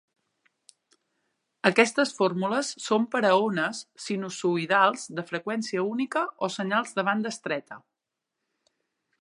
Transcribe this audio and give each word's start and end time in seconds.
Aquestes 1.69 2.13
fórmules 2.19 2.71
són 2.87 3.05
per 3.17 3.21
a 3.29 3.35
ones 3.49 3.83
sinusoïdals 4.07 5.07
de 5.21 5.29
freqüència 5.33 5.87
única 5.93 6.27
o 6.49 6.53
senyals 6.59 6.97
de 7.01 7.09
banda 7.11 7.37
estreta. 7.39 7.83